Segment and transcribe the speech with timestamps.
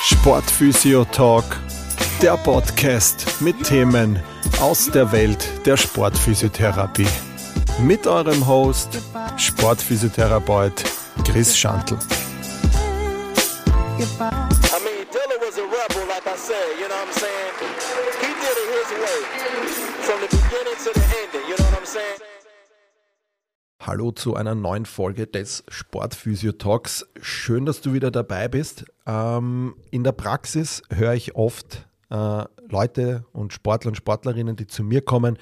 [0.00, 1.44] Sportphysio Talk,
[2.20, 4.22] der Podcast mit Themen
[4.60, 7.06] aus der Welt der Sportphysiotherapie.
[7.80, 8.98] Mit eurem Host,
[9.36, 10.84] Sportphysiotherapeut
[11.24, 11.96] Chris Schantl.
[20.02, 22.31] From the beginning to the ending, you know what I'm saying?
[23.92, 27.06] Hallo zu einer neuen Folge des Sportphysio Talks.
[27.20, 28.86] Schön, dass du wieder dabei bist.
[29.04, 34.82] Ähm, in der Praxis höre ich oft äh, Leute und Sportler und Sportlerinnen, die zu
[34.82, 35.36] mir kommen,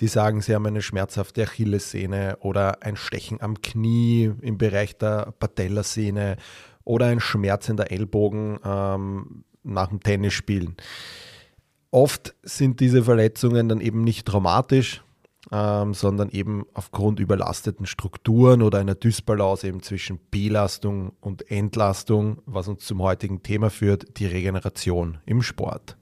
[0.00, 5.34] die sagen, sie haben eine schmerzhafte Achillessehne oder ein Stechen am Knie im Bereich der
[5.40, 6.36] Patellasehne
[6.84, 10.76] oder ein Schmerz in der Ellbogen ähm, nach dem Tennisspielen.
[11.90, 15.02] Oft sind diese Verletzungen dann eben nicht traumatisch,
[15.52, 22.68] ähm, sondern eben aufgrund überlasteten Strukturen oder einer Dysbalance eben zwischen Belastung und Entlastung, was
[22.68, 25.96] uns zum heutigen Thema führt, die Regeneration im Sport.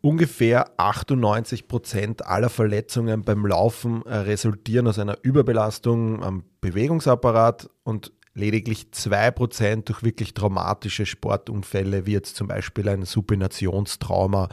[0.00, 8.12] Ungefähr 98 Prozent aller Verletzungen beim Laufen äh, resultieren aus einer Überbelastung am Bewegungsapparat und
[8.34, 14.48] lediglich 2% durch wirklich traumatische Sportunfälle, wie jetzt zum Beispiel ein Supinationstrauma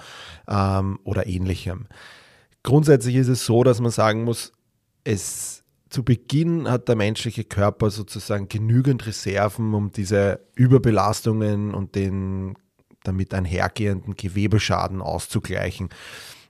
[0.47, 1.87] ähm, oder ähnlichem.
[2.63, 4.51] Grundsätzlich ist es so, dass man sagen muss,
[5.03, 12.55] es zu Beginn hat der menschliche Körper sozusagen genügend Reserven, um diese Überbelastungen und den
[13.03, 15.89] damit einhergehenden Gewebeschaden auszugleichen.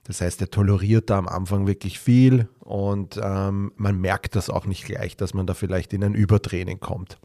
[0.04, 4.66] Das heißt, er toleriert da am Anfang wirklich viel und ähm, man merkt das auch
[4.66, 7.18] nicht gleich, dass man da vielleicht in ein Übertraining kommt.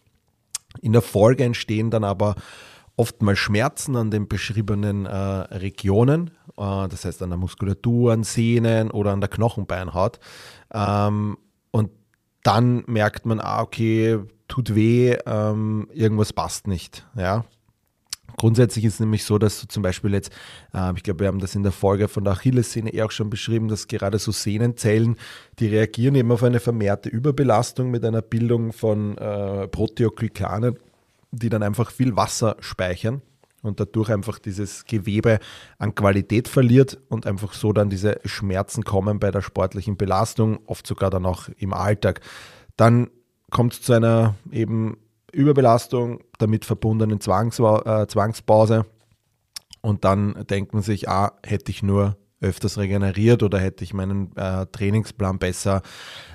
[0.82, 2.36] In der Folge entstehen dann aber
[2.98, 8.92] oftmals Schmerzen an den beschriebenen äh, Regionen, äh, das heißt an der Muskulatur, an Sehnen
[8.92, 10.20] oder an der Knochenbeinhaut.
[10.74, 11.38] Ähm,
[11.72, 11.92] und
[12.44, 17.08] dann merkt man, ah, okay, tut weh, ähm, irgendwas passt nicht.
[17.16, 17.46] Ja?
[18.36, 20.32] Grundsätzlich ist es nämlich so, dass du zum Beispiel jetzt,
[20.74, 23.30] äh, ich glaube, wir haben das in der Folge von der Achillessehne eher auch schon
[23.30, 25.18] beschrieben, dass gerade so Sehnenzellen,
[25.60, 30.78] die reagieren eben auf eine vermehrte Überbelastung mit einer Bildung von äh, Proteoglykanen,
[31.32, 33.22] die dann einfach viel Wasser speichern
[33.62, 35.40] und dadurch einfach dieses Gewebe
[35.78, 40.88] an Qualität verliert und einfach so dann diese Schmerzen kommen bei der sportlichen Belastung, oft
[40.88, 42.22] sogar dann auch im Alltag.
[42.76, 43.10] Dann
[43.52, 44.98] kommt es zu einer eben
[45.32, 48.86] Überbelastung, damit verbundenen Zwangs, äh, Zwangspause.
[49.82, 54.36] Und dann denkt man sich, ah, hätte ich nur öfters regeneriert oder hätte ich meinen
[54.36, 55.82] äh, Trainingsplan besser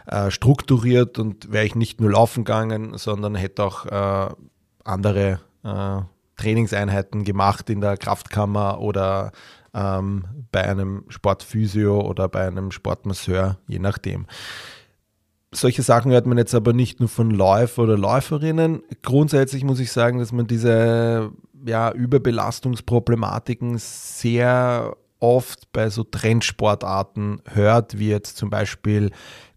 [0.07, 4.35] äh, strukturiert und wäre ich nicht nur laufen gegangen, sondern hätte auch äh,
[4.85, 6.01] andere äh,
[6.37, 9.33] Trainingseinheiten gemacht in der Kraftkammer oder
[9.75, 14.27] ähm, bei einem Sportphysio oder bei einem Sportmasseur, je nachdem
[15.53, 18.83] solche Sachen hört man jetzt aber nicht nur von Läufer oder Läuferinnen.
[19.03, 21.31] Grundsätzlich muss ich sagen, dass man diese
[21.65, 29.11] ja, Überbelastungsproblematiken sehr oft bei so Trendsportarten hört, wie jetzt zum Beispiel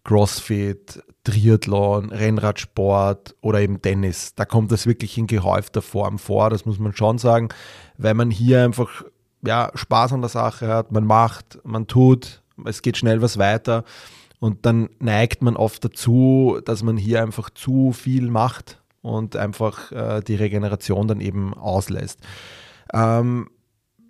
[0.04, 4.34] CrossFit, Triathlon, Rennradsport oder eben Tennis.
[4.36, 7.48] Da kommt das wirklich in gehäufter Form vor, das muss man schon sagen,
[7.98, 9.04] weil man hier einfach
[9.44, 13.84] ja, Spaß an der Sache hat, man macht, man tut, es geht schnell was weiter
[14.38, 19.90] und dann neigt man oft dazu, dass man hier einfach zu viel macht und einfach
[19.90, 22.20] äh, die Regeneration dann eben auslässt.
[22.92, 23.50] Ähm,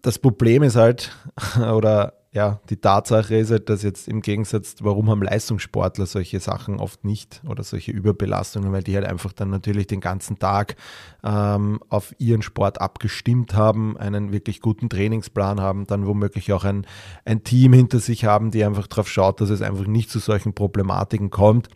[0.02, 1.16] das Problem ist halt,
[1.56, 6.80] oder ja, die Tatsache ist halt, dass jetzt im Gegensatz, warum haben Leistungssportler solche Sachen
[6.80, 10.76] oft nicht oder solche Überbelastungen, weil die halt einfach dann natürlich den ganzen Tag
[11.24, 16.86] ähm, auf ihren Sport abgestimmt haben, einen wirklich guten Trainingsplan haben, dann womöglich auch ein,
[17.24, 20.52] ein Team hinter sich haben, die einfach darauf schaut, dass es einfach nicht zu solchen
[20.52, 21.70] Problematiken kommt.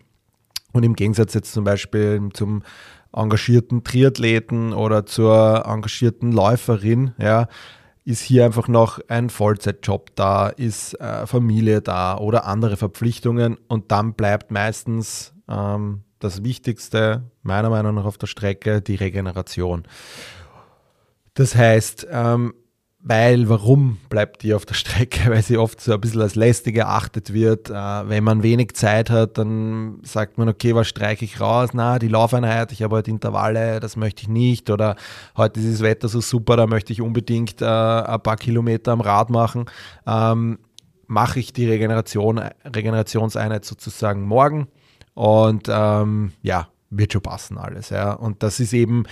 [0.75, 2.65] Und im Gegensatz jetzt zum Beispiel zum
[3.15, 7.49] engagierten Triathleten oder zur engagierten Läuferin, ja,
[8.11, 13.93] ist hier einfach noch ein Vollzeitjob da, ist äh, Familie da oder andere Verpflichtungen und
[13.93, 19.85] dann bleibt meistens ähm, das Wichtigste meiner Meinung nach auf der Strecke die Regeneration.
[21.35, 22.53] Das heißt, ähm,
[23.03, 25.31] weil, warum bleibt die auf der Strecke?
[25.31, 27.71] Weil sie oft so ein bisschen als lästig erachtet wird.
[27.71, 31.71] Äh, wenn man wenig Zeit hat, dann sagt man, okay, was streiche ich raus?
[31.73, 34.69] Na, die Laufeinheit, ich habe heute Intervalle, das möchte ich nicht.
[34.69, 34.97] Oder
[35.37, 39.01] heute ist das Wetter so super, da möchte ich unbedingt äh, ein paar Kilometer am
[39.01, 39.65] Rad machen.
[40.07, 40.59] Ähm,
[41.07, 44.69] mache ich die Regeneration, Regenerationseinheit sozusagen morgen.
[45.15, 47.91] Und ähm, ja, wird schon passen alles.
[47.91, 48.13] Ja.
[48.13, 49.05] Und das ist eben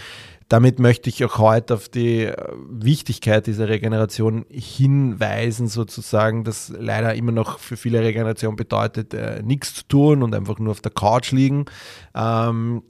[0.49, 2.37] damit möchte ich auch heute auf die äh,
[2.71, 9.75] Wichtigkeit dieser Regeneration hinweisen, sozusagen, dass leider immer noch für viele Regeneration bedeutet, äh, nichts
[9.75, 11.67] zu tun und einfach nur auf der Couch liegen.
[12.15, 12.83] Ähm,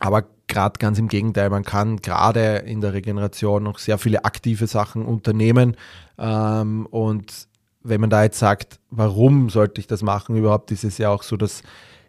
[0.00, 4.66] Aber gerade ganz im Gegenteil, man kann gerade in der Regeneration noch sehr viele aktive
[4.66, 5.76] Sachen unternehmen.
[6.18, 7.48] Ähm, und
[7.82, 11.22] wenn man da jetzt sagt, warum sollte ich das machen überhaupt, ist es ja auch
[11.22, 11.62] so, dass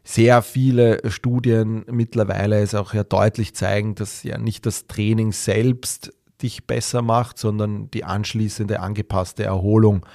[0.08, 6.14] sehr viele Studien mittlerweile es auch ja deutlich zeigen, dass ja nicht das Training selbst
[6.42, 10.06] dich besser macht, sondern die anschließende angepasste Erholung.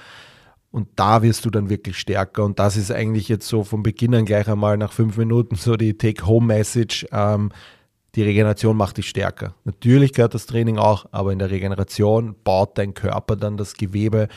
[0.71, 2.43] Und da wirst du dann wirklich stärker.
[2.43, 5.75] Und das ist eigentlich jetzt so vom Beginn an gleich einmal nach fünf Minuten so
[5.75, 7.05] die Take-Home-Message.
[7.11, 7.51] Ähm,
[8.15, 9.53] die Regeneration macht dich stärker.
[9.63, 14.27] Natürlich gehört das Training auch, aber in der Regeneration baut dein Körper dann das Gewebe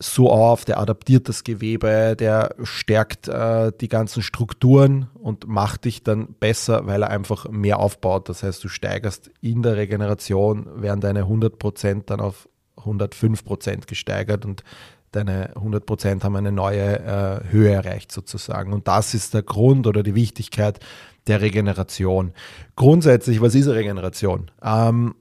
[0.00, 6.04] so auf, der adaptiert das Gewebe, der stärkt äh, die ganzen Strukturen und macht dich
[6.04, 8.28] dann besser, weil er einfach mehr aufbaut.
[8.28, 14.62] Das heißt, du steigerst in der Regeneration, werden deine 100% dann auf 105% gesteigert und
[15.10, 18.72] deine 100% haben eine neue äh, Höhe erreicht sozusagen.
[18.72, 20.78] Und das ist der Grund oder die Wichtigkeit
[21.26, 22.32] der Regeneration.
[22.76, 24.50] Grundsätzlich, was ist Regeneration?
[24.62, 25.16] Ähm,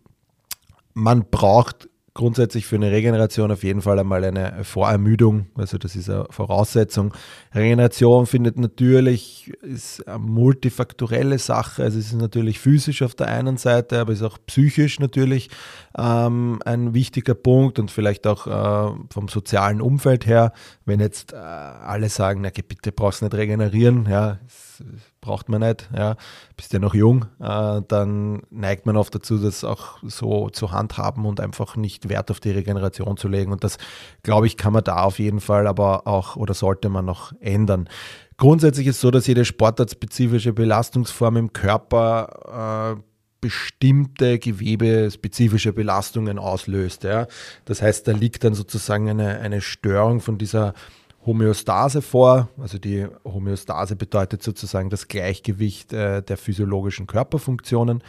[0.94, 6.10] man braucht grundsätzlich für eine Regeneration auf jeden Fall einmal eine Vorermüdung, also das ist
[6.10, 7.14] eine Voraussetzung.
[7.56, 13.58] Regeneration findet natürlich, ist eine multifaktorelle Sache, also es ist natürlich physisch auf der einen
[13.58, 15.50] Seite, aber es ist auch psychisch natürlich
[15.98, 20.52] ähm, ein wichtiger Punkt und vielleicht auch äh, vom sozialen Umfeld her,
[20.86, 24.40] wenn jetzt äh, alle sagen, na bitte brauchst nicht regenerieren, ja,
[25.22, 26.16] braucht man nicht, ja,
[26.56, 31.26] bist ja noch jung, äh, dann neigt man oft dazu, das auch so zu handhaben
[31.26, 33.52] und einfach nicht Wert auf die Regeneration zu legen.
[33.52, 33.78] Und das,
[34.24, 37.90] glaube ich, kann man da auf jeden Fall aber auch oder sollte man noch ändern.
[38.38, 43.02] Grundsätzlich ist es so, dass jede sportartspezifische Belastungsform im Körper äh,
[43.42, 47.04] bestimmte gewebespezifische Belastungen auslöst.
[47.04, 47.28] Ja.
[47.66, 50.74] Das heißt, da liegt dann sozusagen eine, eine Störung von dieser
[51.28, 52.50] Homöostase vor.
[52.58, 58.02] Also die Homöostase bedeutet sozusagen das Gleichgewicht äh, der physiologischen Körperfunktionen.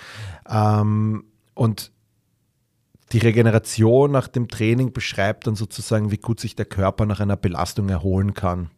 [0.48, 1.24] Ähm,
[1.54, 1.92] und
[3.12, 7.36] die Regeneration nach dem Training beschreibt dann sozusagen, wie gut sich der Körper nach einer
[7.36, 8.70] Belastung erholen kann.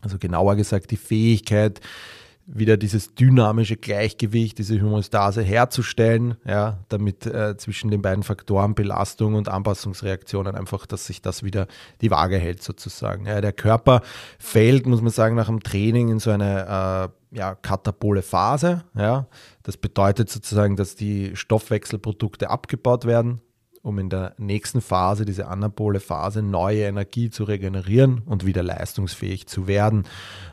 [0.00, 1.80] Also genauer gesagt die Fähigkeit,
[2.50, 9.34] wieder dieses dynamische Gleichgewicht, diese Homöostase herzustellen, ja, damit äh, zwischen den beiden Faktoren Belastung
[9.34, 11.66] und Anpassungsreaktionen einfach, dass sich das wieder
[12.00, 13.26] die Waage hält sozusagen.
[13.26, 14.00] Ja, der Körper
[14.38, 18.84] fällt, muss man sagen, nach dem Training in so eine äh, ja, katabole Phase.
[18.96, 19.26] Ja.
[19.62, 23.42] Das bedeutet sozusagen, dass die Stoffwechselprodukte abgebaut werden,
[23.82, 29.46] um in der nächsten Phase, diese anabole Phase, neue Energie zu regenerieren und wieder leistungsfähig
[29.46, 30.04] zu werden.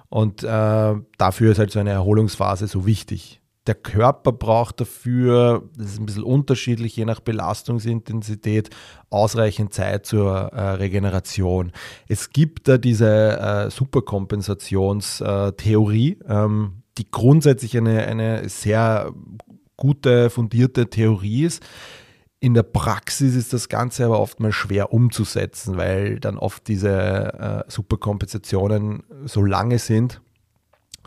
[0.10, 3.42] Und äh, dafür ist halt so eine Erholungsphase so wichtig.
[3.68, 8.70] Der Körper braucht dafür, das ist ein bisschen unterschiedlich, je nach Belastungsintensität,
[9.10, 11.72] ausreichend Zeit zur äh, Regeneration.
[12.08, 19.12] Es gibt da diese äh, Superkompensationstheorie, ähm, die grundsätzlich eine, eine sehr
[19.78, 21.64] gute, fundierte Theorie ist
[22.46, 27.64] in der Praxis ist das Ganze aber oft mal schwer umzusetzen, weil dann oft diese
[27.66, 30.22] äh, Superkompensationen so lange sind,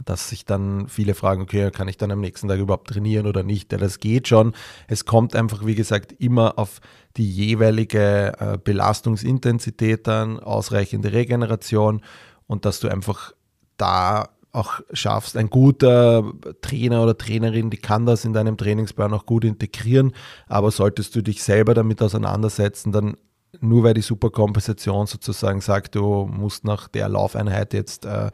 [0.04, 3.44] dass sich dann viele fragen, okay, kann ich dann am nächsten Tag überhaupt trainieren oder
[3.44, 3.70] nicht?
[3.70, 4.52] Ja, das geht schon.
[4.88, 6.80] Es kommt einfach, wie gesagt, immer auf
[7.16, 12.02] die jeweilige äh, Belastungsintensität dann, ausreichende Regeneration
[12.48, 13.30] und dass du einfach
[13.76, 15.36] da auch schaffst.
[15.36, 20.12] Ein guter Trainer oder Trainerin, die kann das in deinem Trainingsplan auch gut integrieren,
[20.48, 23.16] aber solltest du dich selber damit auseinandersetzen, dann
[23.60, 28.30] nur weil die Superkompensation sozusagen sagt, du musst nach der Laufeinheit jetzt äh,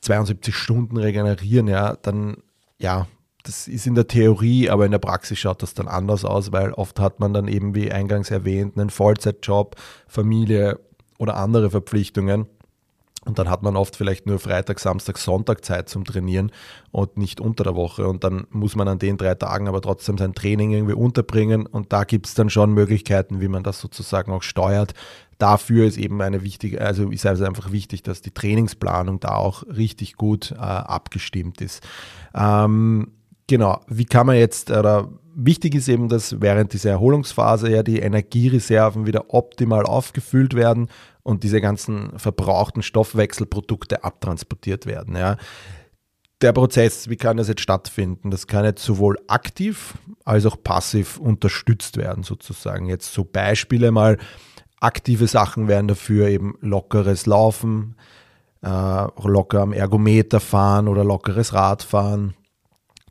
[0.00, 2.38] 72 Stunden regenerieren, ja, dann
[2.78, 3.06] ja,
[3.42, 6.72] das ist in der Theorie, aber in der Praxis schaut das dann anders aus, weil
[6.72, 9.76] oft hat man dann eben, wie eingangs erwähnt, einen Vollzeitjob,
[10.08, 10.80] Familie
[11.18, 12.46] oder andere Verpflichtungen.
[13.26, 16.52] Und dann hat man oft vielleicht nur Freitag, Samstag, Sonntag Zeit zum Trainieren
[16.92, 18.06] und nicht unter der Woche.
[18.06, 21.66] Und dann muss man an den drei Tagen aber trotzdem sein Training irgendwie unterbringen.
[21.66, 24.94] Und da gibt es dann schon Möglichkeiten, wie man das sozusagen auch steuert.
[25.38, 29.64] Dafür ist eben eine wichtige, also ist also einfach wichtig, dass die Trainingsplanung da auch
[29.64, 31.82] richtig gut äh, abgestimmt ist.
[32.34, 33.12] Ähm,
[33.46, 38.00] genau, wie kann man jetzt, oder wichtig ist eben, dass während dieser Erholungsphase ja die
[38.00, 40.88] Energiereserven wieder optimal aufgefüllt werden
[41.22, 45.14] und diese ganzen verbrauchten Stoffwechselprodukte abtransportiert werden.
[45.14, 45.36] Ja.
[46.40, 48.30] Der Prozess, wie kann das jetzt stattfinden?
[48.30, 52.86] Das kann jetzt sowohl aktiv als auch passiv unterstützt werden, sozusagen.
[52.86, 54.18] Jetzt so Beispiele mal.
[54.80, 57.96] Aktive Sachen wären dafür eben lockeres Laufen,
[58.62, 58.68] äh,
[59.24, 62.34] locker am Ergometer fahren oder lockeres Radfahren,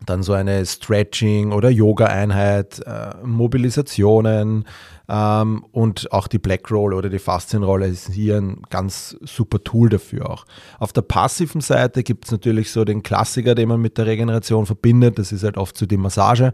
[0.06, 4.66] dann so eine Stretching- oder Yoga-Einheit, äh, Mobilisationen
[5.08, 9.90] ähm, und auch die Black Roll oder die Faszienrolle ist hier ein ganz super Tool
[9.90, 10.46] dafür auch.
[10.80, 14.66] Auf der passiven Seite gibt es natürlich so den Klassiker, den man mit der Regeneration
[14.66, 16.54] verbindet, das ist halt oft so die Massage.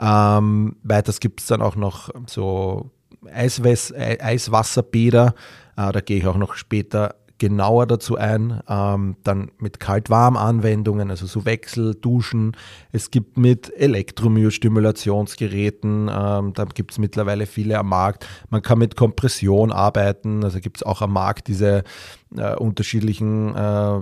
[0.00, 2.90] Ähm, weiters gibt es dann auch noch so
[3.32, 5.34] Eiswasserbäder,
[5.76, 8.60] äh, da gehe ich auch noch später genauer dazu ein.
[8.68, 12.56] Ähm, dann mit Kalt-Warm-Anwendungen, also so Wechsel, Duschen.
[12.92, 18.28] Es gibt mit Elektromyostimulationsgeräten, ähm, da gibt es mittlerweile viele am Markt.
[18.50, 21.82] Man kann mit Kompression arbeiten, also gibt es auch am Markt diese
[22.36, 23.98] äh, unterschiedlichen äh,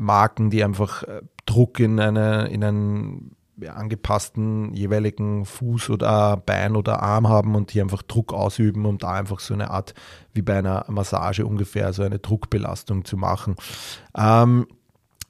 [0.00, 3.36] Marken, die einfach äh, Druck in, eine, in einen
[3.66, 9.12] angepassten jeweiligen Fuß oder Bein oder Arm haben und hier einfach Druck ausüben, um da
[9.12, 9.94] einfach so eine Art
[10.32, 13.56] wie bei einer Massage ungefähr so eine Druckbelastung zu machen.
[14.16, 14.66] Ähm,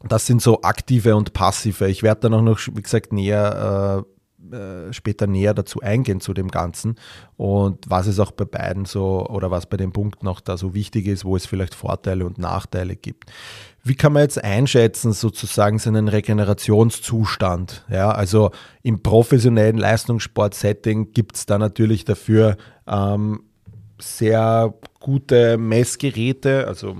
[0.06, 1.88] das sind so aktive und passive.
[1.88, 4.17] Ich werde auch noch, wie gesagt, näher äh,
[4.52, 6.96] äh, später näher dazu eingehen zu dem Ganzen
[7.36, 10.74] und was es auch bei beiden so oder was bei den Punkten auch da so
[10.74, 13.30] wichtig ist, wo es vielleicht Vorteile und Nachteile gibt.
[13.84, 17.84] Wie kann man jetzt einschätzen, sozusagen seinen Regenerationszustand?
[17.90, 18.50] Ja, also
[18.82, 23.44] im professionellen Leistungssport-Setting gibt es da natürlich dafür ähm,
[24.00, 26.96] sehr gute Messgeräte, also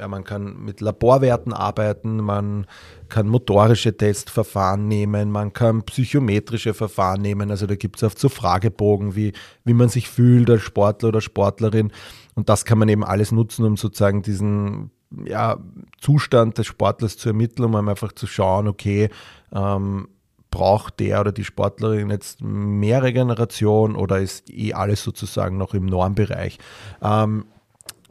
[0.00, 2.66] ja, man kann mit Laborwerten arbeiten, man
[3.10, 7.50] kann motorische Testverfahren nehmen, man kann psychometrische Verfahren nehmen.
[7.50, 9.32] Also da gibt es oft so Fragebogen, wie,
[9.64, 11.92] wie man sich fühlt als Sportler oder Sportlerin.
[12.34, 14.90] Und das kann man eben alles nutzen, um sozusagen diesen
[15.26, 15.58] ja,
[16.00, 19.10] Zustand des Sportlers zu ermitteln, um einfach zu schauen, okay,
[19.52, 20.08] ähm,
[20.50, 25.84] braucht der oder die Sportlerin jetzt mehr Regeneration oder ist eh alles sozusagen noch im
[25.84, 26.58] Normbereich?
[27.02, 27.44] Ähm,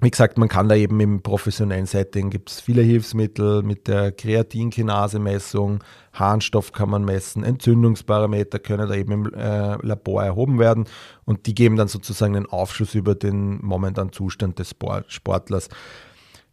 [0.01, 4.13] wie gesagt, man kann da eben im professionellen Setting, gibt es viele Hilfsmittel mit der
[4.13, 10.85] Kreatinkinase-Messung, Harnstoff kann man messen, Entzündungsparameter können da eben im äh, Labor erhoben werden
[11.25, 14.73] und die geben dann sozusagen einen Aufschluss über den momentanen Zustand des
[15.07, 15.67] Sportlers.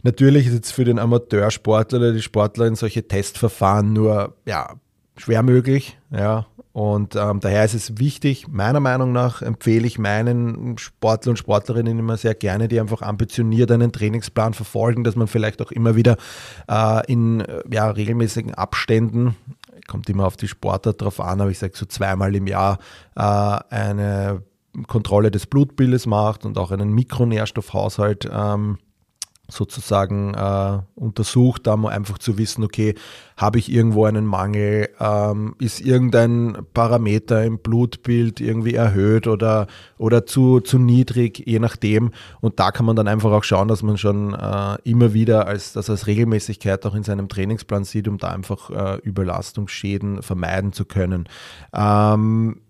[0.02, 4.74] Natürlich ist jetzt für den Amateursportler oder die Sportlerin solche Testverfahren nur ja,
[5.16, 6.46] schwer möglich, ja,
[6.76, 11.98] und ähm, daher ist es wichtig, meiner Meinung nach empfehle ich meinen Sportler und Sportlerinnen
[11.98, 16.18] immer sehr gerne, die einfach ambitioniert einen Trainingsplan verfolgen, dass man vielleicht auch immer wieder
[16.68, 19.36] äh, in ja, regelmäßigen Abständen,
[19.88, 22.78] kommt immer auf die Sportart drauf an, aber ich sage so zweimal im Jahr
[23.14, 24.42] äh, eine
[24.86, 28.76] Kontrolle des Blutbildes macht und auch einen Mikronährstoffhaushalt ähm,
[29.48, 32.94] sozusagen äh, untersucht, um einfach zu wissen, okay,
[33.36, 39.66] habe ich irgendwo einen Mangel, ähm, ist irgendein Parameter im Blutbild irgendwie erhöht oder,
[39.98, 42.12] oder zu, zu niedrig, je nachdem.
[42.40, 45.72] Und da kann man dann einfach auch schauen, dass man schon äh, immer wieder als,
[45.72, 50.84] das als Regelmäßigkeit auch in seinem Trainingsplan sieht, um da einfach äh, Überlastungsschäden vermeiden zu
[50.84, 51.28] können.
[51.74, 52.62] Ähm,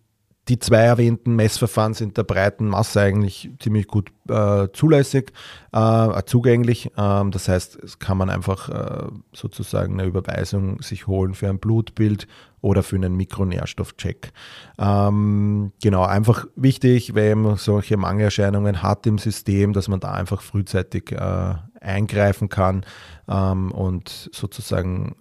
[0.49, 5.33] die zwei erwähnten Messverfahren sind der breiten Masse eigentlich ziemlich gut äh, zulässig,
[5.73, 6.93] äh, zugänglich.
[6.97, 11.59] Ähm, das heißt, es kann man einfach äh, sozusagen eine Überweisung sich holen für ein
[11.59, 12.29] Blutbild
[12.61, 14.33] oder für einen Mikronährstoffcheck.
[14.79, 20.43] Ähm, genau, einfach wichtig, wenn man solche Mangelerscheinungen hat im System, dass man da einfach
[20.43, 22.85] frühzeitig äh, eingreifen kann
[23.29, 25.17] ähm, und sozusagen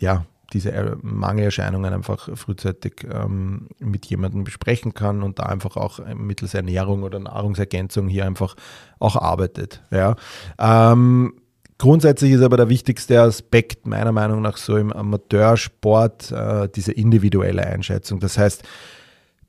[0.00, 6.54] ja diese Mangelerscheinungen einfach frühzeitig ähm, mit jemandem besprechen kann und da einfach auch mittels
[6.54, 8.54] Ernährung oder Nahrungsergänzung hier einfach
[8.98, 9.82] auch arbeitet.
[9.90, 10.16] Ja.
[10.58, 11.34] Ähm,
[11.78, 17.66] grundsätzlich ist aber der wichtigste Aspekt meiner Meinung nach so im Amateursport äh, diese individuelle
[17.66, 18.20] Einschätzung.
[18.20, 18.62] Das heißt,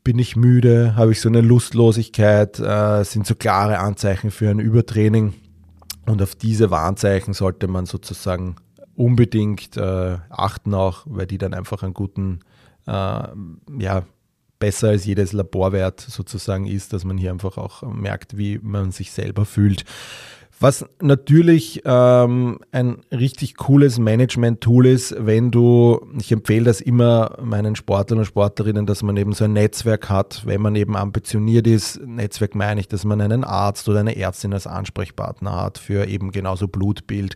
[0.03, 4.59] bin ich müde, habe ich so eine Lustlosigkeit, äh, sind so klare Anzeichen für ein
[4.59, 5.33] Übertraining.
[6.05, 8.55] Und auf diese Warnzeichen sollte man sozusagen
[8.97, 12.39] unbedingt äh, achten auch, weil die dann einfach einen guten,
[12.85, 14.03] äh, ja,
[14.59, 19.11] besser als jedes Laborwert sozusagen ist, dass man hier einfach auch merkt, wie man sich
[19.11, 19.85] selber fühlt.
[20.59, 27.75] Was natürlich ähm, ein richtig cooles Management-Tool ist, wenn du, ich empfehle das immer meinen
[27.75, 32.01] Sportlern und Sportlerinnen, dass man eben so ein Netzwerk hat, wenn man eben ambitioniert ist.
[32.03, 36.31] Netzwerk meine ich, dass man einen Arzt oder eine Ärztin als Ansprechpartner hat für eben
[36.31, 37.35] genauso Blutbild,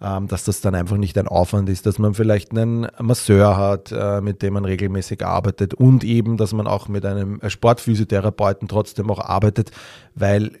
[0.00, 4.22] dass das dann einfach nicht ein Aufwand ist, dass man vielleicht einen Masseur hat, äh,
[4.22, 9.20] mit dem man regelmäßig arbeitet und eben, dass man auch mit einem Sportphysiotherapeuten trotzdem auch
[9.20, 9.72] arbeitet,
[10.14, 10.52] weil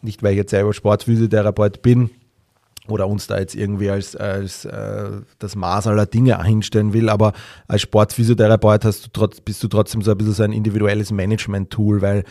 [0.00, 2.10] nicht weil ich jetzt selber Sportphysiotherapeut bin
[2.88, 7.32] oder uns da jetzt irgendwie als, als äh, das Maß aller Dinge hinstellen will, aber
[7.68, 12.02] als Sportphysiotherapeut hast du trotz, bist du trotzdem so ein bisschen so ein individuelles Management-Tool,
[12.02, 12.24] weil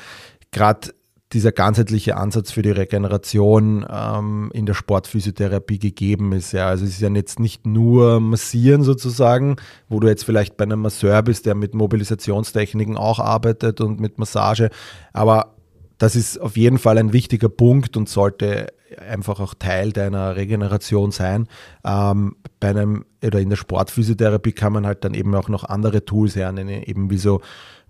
[0.51, 0.89] gerade
[1.33, 6.51] dieser ganzheitliche Ansatz für die Regeneration ähm, in der Sportphysiotherapie gegeben ist.
[6.51, 9.57] Ja, also es ist ja jetzt nicht nur Massieren sozusagen,
[9.89, 14.19] wo du jetzt vielleicht bei einem Masseur bist, der mit Mobilisationstechniken auch arbeitet und mit
[14.19, 14.69] Massage,
[15.11, 15.53] aber
[15.97, 21.11] das ist auf jeden Fall ein wichtiger Punkt und sollte einfach auch Teil deiner Regeneration
[21.11, 21.47] sein.
[21.85, 26.03] Ähm, bei einem oder in der Sportphysiotherapie kann man halt dann eben auch noch andere
[26.03, 27.41] Tools hernehmen, eben wie so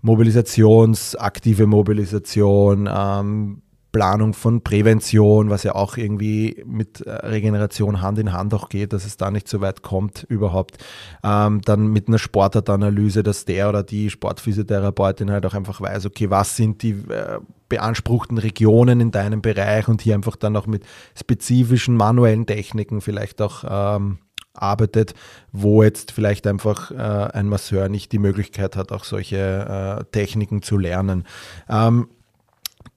[0.04, 8.18] Mobilisations, aktive Mobilisation, ähm, Planung von Prävention, was ja auch irgendwie mit äh, Regeneration Hand
[8.18, 10.76] in Hand auch geht, dass es da nicht so weit kommt überhaupt.
[11.22, 16.28] Ähm, dann mit einer Sportartanalyse, dass der oder die Sportphysiotherapeutin halt auch einfach weiß, okay,
[16.28, 17.38] was sind die äh,
[17.70, 20.84] beanspruchten Regionen in deinem Bereich und hier einfach dann auch mit
[21.18, 24.18] spezifischen manuellen Techniken vielleicht auch ähm,
[24.54, 25.14] arbeitet,
[25.52, 30.62] wo jetzt vielleicht einfach äh, ein Masseur nicht die Möglichkeit hat, auch solche äh, Techniken
[30.62, 31.24] zu lernen.
[31.68, 32.08] Ähm,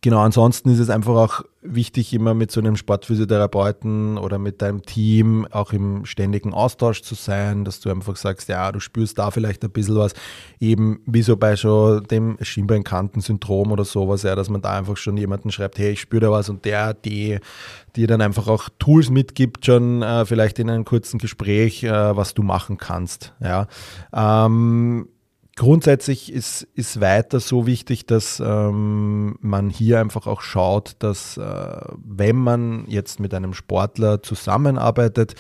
[0.02, 4.84] Genau, ansonsten ist es einfach auch wichtig, immer mit so einem Sportphysiotherapeuten oder mit deinem
[4.84, 9.32] Team auch im ständigen Austausch zu sein, dass du einfach sagst, ja, du spürst da
[9.32, 10.14] vielleicht ein bisschen was,
[10.60, 15.18] eben wie so bei schon dem Schienbeinkanten-Syndrom oder sowas, ja, dass man da einfach schon
[15.18, 17.40] jemanden schreibt, hey, ich spüre da was und der, die
[17.96, 22.36] dir dann einfach auch Tools mitgibt, schon äh, vielleicht in einem kurzen Gespräch, äh, was
[22.36, 23.68] du machen kannst, ja.
[24.14, 25.08] Ähm,
[25.58, 31.82] Grundsätzlich ist, ist weiter so wichtig, dass ähm, man hier einfach auch schaut, dass äh,
[32.06, 35.34] wenn man jetzt mit einem Sportler zusammenarbeitet,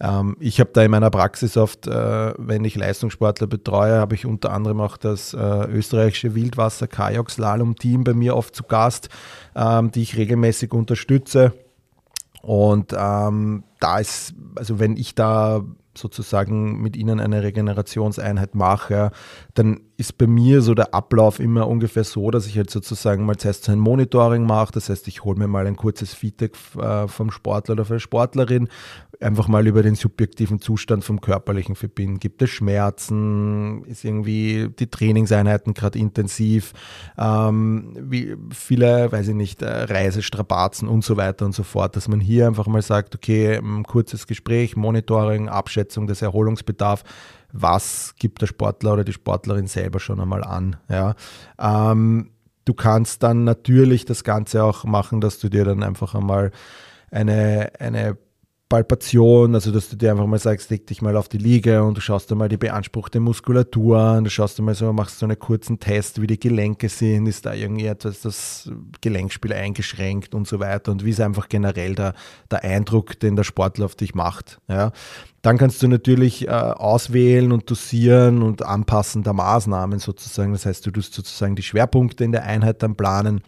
[0.00, 4.26] ähm, ich habe da in meiner Praxis oft, äh, wenn ich Leistungssportler betreue, habe ich
[4.26, 9.08] unter anderem auch das äh, österreichische Wildwasser-Kajak-Slalom-Team bei mir oft zu Gast,
[9.56, 11.52] ähm, die ich regelmäßig unterstütze.
[12.42, 15.64] Und ähm, da ist, also wenn ich da
[15.96, 19.10] sozusagen mit ihnen eine Regenerationseinheit mache,
[19.54, 23.36] dann ist bei mir so der Ablauf immer ungefähr so, dass ich halt sozusagen mal
[23.36, 24.72] zuerst so ein Monitoring mache.
[24.72, 28.00] Das heißt, ich hole mir mal ein kurzes Feedback äh, vom Sportler oder von der
[28.00, 28.68] Sportlerin,
[29.20, 32.18] einfach mal über den subjektiven Zustand vom körperlichen verbinden.
[32.18, 33.84] Gibt es Schmerzen?
[33.84, 36.72] Ist irgendwie die Trainingseinheiten gerade intensiv?
[37.16, 42.08] Ähm, wie viele, weiß ich nicht, äh, Reisestrapazen und so weiter und so fort, dass
[42.08, 47.04] man hier einfach mal sagt, okay, ein kurzes Gespräch, Monitoring, Abschätzung des Erholungsbedarfs
[47.56, 50.76] was gibt der Sportler oder die Sportlerin selber schon einmal an.
[50.88, 51.14] Ja.
[51.58, 52.30] Ähm,
[52.64, 56.50] du kannst dann natürlich das Ganze auch machen, dass du dir dann einfach einmal
[57.12, 58.18] eine, eine
[58.68, 61.96] Palpation, also dass du dir einfach mal sagst, leg dich mal auf die Liege und
[61.96, 65.26] du schaust dir mal die beanspruchte Muskulatur an, du schaust dir mal so, machst so
[65.26, 68.70] einen kurzen Test, wie die Gelenke sind, ist da irgendwie etwas das
[69.02, 72.14] Gelenkspiel eingeschränkt und so weiter und wie ist einfach generell der,
[72.50, 74.60] der Eindruck, den der Sportler auf dich macht.
[74.66, 74.92] Ja.
[75.42, 80.52] Dann kannst du natürlich äh, auswählen und dosieren und anpassen der Maßnahmen sozusagen.
[80.52, 83.42] Das heißt, du tust sozusagen die Schwerpunkte in der Einheit dann planen,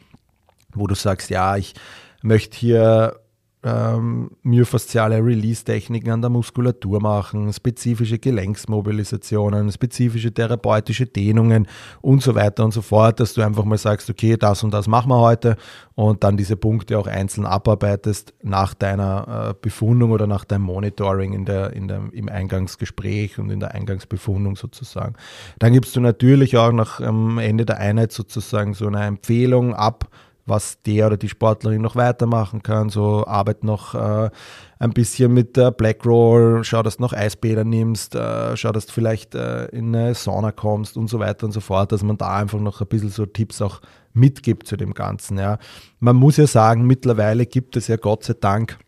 [0.74, 1.74] wo du sagst, ja, ich
[2.22, 3.18] möchte hier
[3.66, 11.66] ähm, myofasziale Release-Techniken an der Muskulatur machen, spezifische Gelenksmobilisationen, spezifische therapeutische Dehnungen
[12.00, 14.86] und so weiter und so fort, dass du einfach mal sagst, okay, das und das
[14.86, 15.56] machen wir heute
[15.96, 21.32] und dann diese Punkte auch einzeln abarbeitest nach deiner äh, Befundung oder nach deinem Monitoring
[21.32, 25.16] in der, in der, im Eingangsgespräch und in der Eingangsbefundung sozusagen.
[25.58, 30.08] Dann gibst du natürlich auch nach am Ende der Einheit sozusagen so eine Empfehlung ab,
[30.46, 32.88] was der oder die Sportlerin noch weitermachen kann.
[32.88, 34.30] So arbeit noch äh,
[34.78, 38.86] ein bisschen mit der Black Roll, schau, dass du noch Eisbäder nimmst, äh, schau, dass
[38.86, 42.16] du vielleicht äh, in eine Sauna kommst und so weiter und so fort, dass man
[42.16, 43.80] da einfach noch ein bisschen so Tipps auch
[44.12, 45.38] mitgibt zu dem Ganzen.
[45.38, 45.58] Ja.
[45.98, 48.78] Man muss ja sagen, mittlerweile gibt es ja Gott sei Dank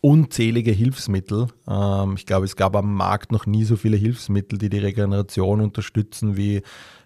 [0.00, 1.46] unzählige Hilfsmittel.
[1.66, 5.62] Ähm, ich glaube, es gab am Markt noch nie so viele Hilfsmittel, die die Regeneration
[5.62, 6.62] unterstützen wie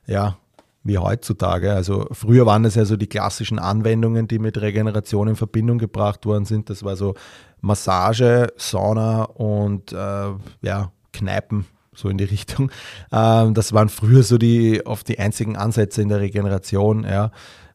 [0.06, 0.38] ja,
[0.84, 1.72] wie heutzutage.
[1.72, 6.26] Also früher waren es ja so die klassischen Anwendungen, die mit Regeneration in Verbindung gebracht
[6.26, 6.70] worden sind.
[6.70, 7.14] Das war so
[7.60, 10.30] Massage, Sauna und äh,
[10.62, 12.70] ja, Kneipen, so in die Richtung.
[13.12, 17.30] Ähm, das waren früher so die oft die einzigen Ansätze in der Regeneration, ja.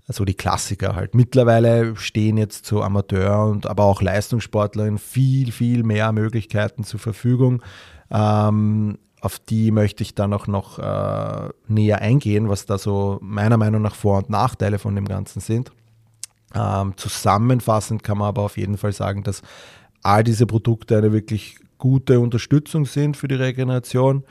[0.05, 1.15] Also die Klassiker halt.
[1.15, 7.63] Mittlerweile stehen jetzt so Amateur- und aber auch Leistungssportlerinnen viel, viel mehr Möglichkeiten zur Verfügung.
[8.11, 13.55] Ähm, auf die möchte ich dann auch noch äh, näher eingehen, was da so meiner
[13.55, 15.71] Meinung nach Vor- und Nachteile von dem Ganzen sind.
[16.53, 19.41] Ähm, zusammenfassend kann man aber auf jeden Fall sagen, dass
[20.01, 24.25] all diese Produkte eine wirklich gute Unterstützung sind für die Regeneration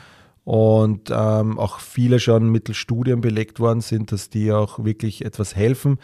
[0.44, 5.56] und ähm, auch viele schon mittels Studien belegt worden sind, dass die auch wirklich etwas
[5.56, 5.98] helfen.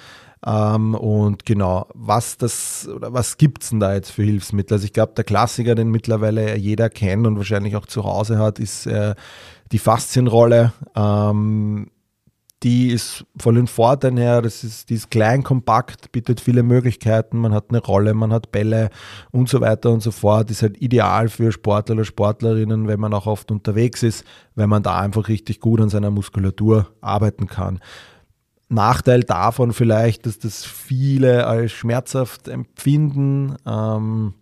[0.46, 4.74] Ähm, und genau, was das oder was gibt es denn da jetzt für Hilfsmittel?
[4.74, 8.58] Also ich glaube, der Klassiker, den mittlerweile jeder kennt und wahrscheinlich auch zu Hause hat,
[8.58, 9.14] ist äh,
[9.72, 10.72] die Faszienrolle.
[10.94, 11.90] Ähm,
[12.64, 17.38] die ist von den Vorteilen her, das ist, die ist klein, kompakt, bietet viele Möglichkeiten,
[17.38, 18.90] man hat eine Rolle, man hat Bälle
[19.30, 20.50] und so weiter und so fort.
[20.50, 24.24] Ist halt ideal für Sportler oder Sportlerinnen, wenn man auch oft unterwegs ist,
[24.56, 27.78] wenn man da einfach richtig gut an seiner Muskulatur arbeiten kann.
[28.68, 33.56] Nachteil davon vielleicht, dass das viele als schmerzhaft empfinden.
[33.66, 34.34] Ähm,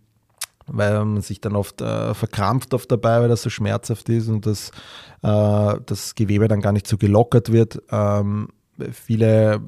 [0.68, 4.46] weil man sich dann oft äh, verkrampft oft dabei, weil das so schmerzhaft ist und
[4.46, 4.70] das,
[5.22, 7.80] äh, das Gewebe dann gar nicht so gelockert wird.
[7.90, 8.48] Ähm,
[8.92, 9.60] Viele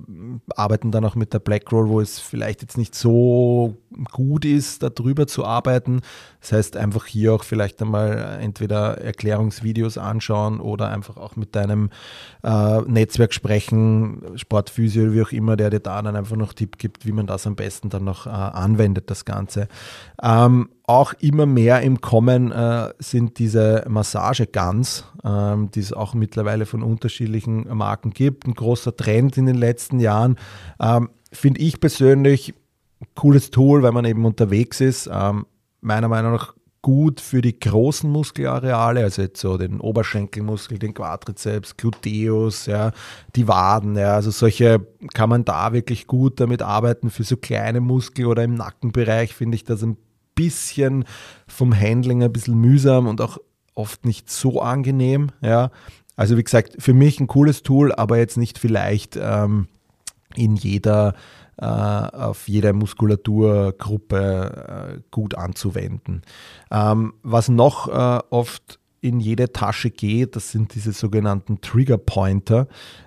[0.54, 3.76] arbeiten dann auch mit der Black Roll, wo es vielleicht jetzt nicht so
[4.12, 6.02] gut ist, da drüber zu arbeiten.
[6.40, 11.90] Das heißt, einfach hier auch vielleicht einmal entweder Erklärungsvideos anschauen oder einfach auch mit deinem
[12.44, 17.06] äh, Netzwerk sprechen, Sportphysio, wie auch immer, der dir da dann einfach noch Tipp gibt,
[17.06, 19.68] wie man das am besten dann noch äh, anwendet, das Ganze.
[20.22, 26.64] Ähm, auch immer mehr im Kommen äh, sind diese Massageguns, ähm, die es auch mittlerweile
[26.64, 28.46] von unterschiedlichen Marken gibt.
[28.46, 30.36] Ein großer Trend in den letzten Jahren.
[30.78, 32.54] Ähm, Finde ich persönlich
[33.14, 35.08] cooles Tool, weil man eben unterwegs ist.
[35.10, 35.46] Ähm,
[35.80, 41.76] meiner Meinung nach gut für die großen Muskelareale, also jetzt so den Oberschenkelmuskel, den Quadrizeps,
[41.76, 42.92] Gluteus, ja,
[43.34, 47.10] die Waden, ja, also solche kann man da wirklich gut damit arbeiten.
[47.10, 49.96] Für so kleine Muskel oder im Nackenbereich finde ich das ein
[50.34, 51.04] bisschen
[51.48, 53.38] vom Handling ein bisschen mühsam und auch
[53.74, 55.30] oft nicht so angenehm.
[55.40, 55.70] Ja.
[56.18, 59.68] Also wie gesagt, für mich ein cooles Tool, aber jetzt nicht vielleicht ähm,
[60.34, 61.14] in jeder,
[61.58, 66.22] äh, auf jeder Muskulaturgruppe äh, gut anzuwenden.
[66.72, 72.66] Ähm, was noch äh, oft in jede Tasche geht, das sind diese sogenannten Trigger Pointer.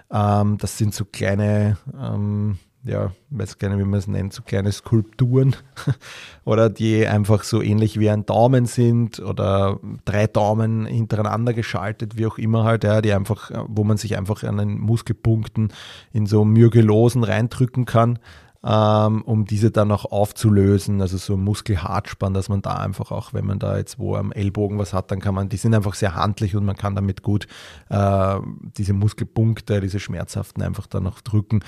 [0.09, 4.41] Ähm, das sind so kleine ähm, ja, weiß gar nicht, wie man es nennt, so
[4.41, 5.55] kleine Skulpturen
[6.45, 12.25] oder die einfach so ähnlich wie ein Daumen sind oder drei Daumen hintereinander geschaltet, wie
[12.25, 15.71] auch immer halt, ja, die einfach, wo man sich einfach an den Muskelpunkten
[16.11, 18.17] in so Myogelosen reindrücken kann,
[18.63, 23.45] ähm, um diese dann auch aufzulösen, also so Muskelhartspann, dass man da einfach auch, wenn
[23.45, 26.15] man da jetzt wo am Ellbogen was hat, dann kann man, die sind einfach sehr
[26.15, 27.47] handlich und man kann damit gut
[27.89, 28.35] äh,
[28.77, 31.63] diese Muskelpunkte, diese schmerzhaften einfach dann noch drücken.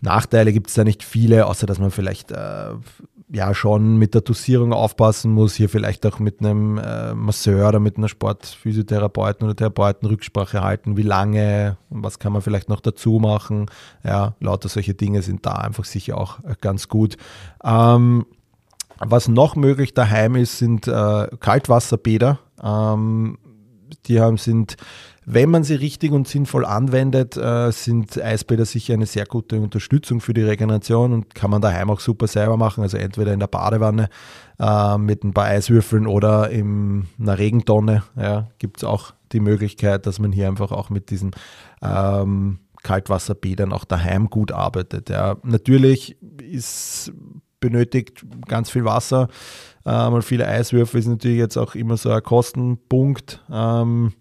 [0.00, 2.74] Nachteile gibt es da nicht viele, außer dass man vielleicht äh,
[3.30, 7.80] ja schon mit der Dosierung aufpassen muss, hier vielleicht auch mit einem äh, Masseur oder
[7.80, 13.18] mit einer Sportphysiotherapeuten oder Therapeuten Rücksprache halten, wie lange, was kann man vielleicht noch dazu
[13.20, 13.66] machen.
[14.04, 17.16] Ja, lauter solche Dinge sind da einfach sicher auch äh, ganz gut.
[17.62, 18.26] Ähm,
[19.00, 22.38] was noch möglich daheim ist, sind äh, Kaltwasserbäder.
[22.62, 23.38] Ähm,
[24.06, 24.76] die haben, sind
[25.30, 30.22] wenn man sie richtig und sinnvoll anwendet, äh, sind Eisbäder sicher eine sehr gute Unterstützung
[30.22, 32.82] für die Regeneration und kann man daheim auch super selber machen.
[32.82, 34.08] Also entweder in der Badewanne
[34.58, 38.04] äh, mit ein paar Eiswürfeln oder in einer Regentonne.
[38.16, 41.32] Ja, Gibt es auch die Möglichkeit, dass man hier einfach auch mit diesen
[41.82, 45.10] ähm, Kaltwasserbädern auch daheim gut arbeitet.
[45.10, 45.36] Ja.
[45.42, 47.12] Natürlich ist
[47.60, 49.28] benötigt ganz viel Wasser.
[49.88, 53.42] Ähm, viele Eiswürfel ist natürlich jetzt auch immer so ein Kostenpunkt.
[53.50, 54.12] Ähm,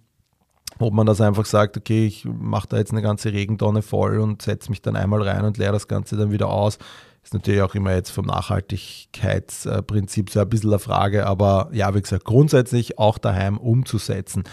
[0.79, 4.41] ob man das einfach sagt, okay, ich mache da jetzt eine ganze Regentonne voll und
[4.41, 6.77] setze mich dann einmal rein und leere das Ganze dann wieder aus.
[7.23, 12.01] Ist natürlich auch immer jetzt vom Nachhaltigkeitsprinzip so ein bisschen eine Frage, aber ja, wie
[12.01, 14.45] gesagt, grundsätzlich auch daheim umzusetzen.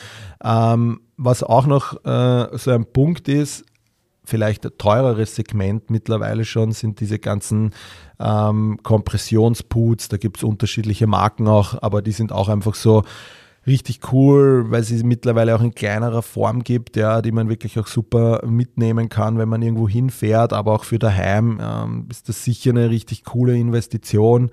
[0.42, 3.64] Ähm, was auch noch äh, so ein Punkt ist,
[4.24, 7.72] vielleicht ein teureres Segment mittlerweile schon, sind diese ganzen
[8.20, 10.08] ähm, Kompressionspoots.
[10.08, 13.04] Da gibt es unterschiedliche Marken auch, aber die sind auch einfach so
[13.66, 17.86] richtig cool, weil sie mittlerweile auch in kleinerer Form gibt, ja, die man wirklich auch
[17.86, 22.70] super mitnehmen kann, wenn man irgendwo hinfährt, aber auch für daheim ähm, ist das sicher
[22.70, 24.50] eine richtig coole Investition.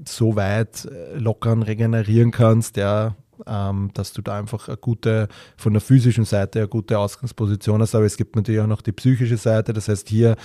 [0.06, 3.16] so weit äh, lockern, regenerieren kannst, ja,
[3.48, 7.96] ähm, dass du da einfach eine gute, von der physischen Seite eine gute Ausgangsposition hast.
[7.96, 9.74] Aber es gibt natürlich auch noch die psychische Seite.
[9.74, 10.36] Das heißt, hier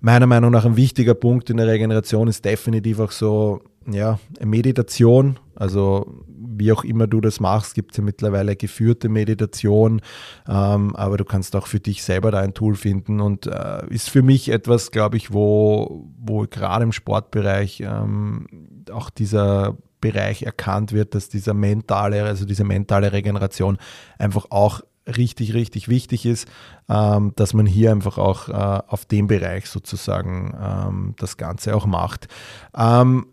[0.00, 5.38] meiner Meinung nach ein wichtiger Punkt in der Regeneration ist definitiv auch so, ja, Meditation.
[5.54, 6.24] Also
[6.60, 10.02] wie auch immer du das machst, gibt es ja mittlerweile geführte Meditation,
[10.46, 14.10] ähm, aber du kannst auch für dich selber da ein Tool finden und äh, ist
[14.10, 18.46] für mich etwas, glaube ich, wo, wo gerade im Sportbereich ähm,
[18.92, 23.78] auch dieser Bereich erkannt wird, dass dieser mentale, also diese mentale Regeneration
[24.18, 26.48] einfach auch richtig, richtig wichtig ist,
[26.88, 31.86] ähm, dass man hier einfach auch äh, auf dem Bereich sozusagen ähm, das Ganze auch
[31.86, 32.28] macht.
[32.76, 33.26] Ähm,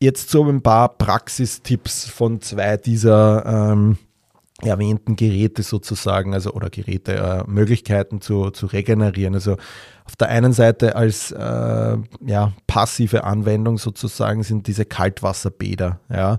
[0.00, 3.98] jetzt so ein paar Praxistipps von zwei dieser ähm,
[4.62, 9.34] erwähnten Geräte sozusagen, also oder Geräte, äh, Möglichkeiten zu, zu regenerieren.
[9.34, 9.56] Also
[10.04, 15.98] auf der einen Seite als äh, ja, passive Anwendung sozusagen sind diese Kaltwasserbäder.
[16.08, 16.38] Ja.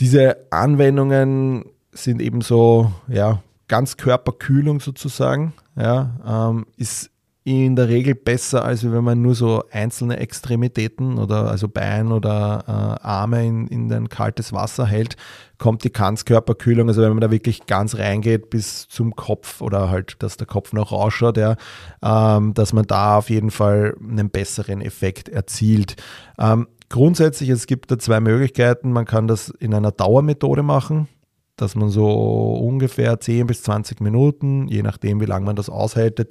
[0.00, 5.54] Diese Anwendungen sind eben so ja, Ganzkörperkühlung sozusagen.
[5.76, 7.10] Ja, ähm, ist
[7.44, 12.64] in der Regel besser, als wenn man nur so einzelne Extremitäten oder also Bein oder
[12.66, 15.16] äh, Arme in, in ein kaltes Wasser hält,
[15.58, 20.16] kommt die Ganzkörperkühlung, also wenn man da wirklich ganz reingeht bis zum Kopf oder halt,
[20.22, 21.56] dass der Kopf noch rausschaut, ja,
[22.02, 25.96] ähm, dass man da auf jeden Fall einen besseren Effekt erzielt.
[26.38, 28.92] Ähm, grundsätzlich, es gibt da zwei Möglichkeiten.
[28.92, 31.08] Man kann das in einer Dauermethode machen
[31.56, 36.28] dass man so ungefähr 10 bis 20 Minuten, je nachdem wie lange man das aushält,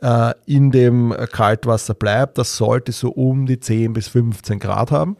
[0.00, 2.38] äh, in dem Kaltwasser bleibt.
[2.38, 5.16] Das sollte so um die 10 bis 15 Grad haben.